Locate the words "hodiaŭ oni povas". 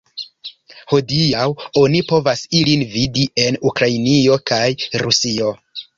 0.93-2.43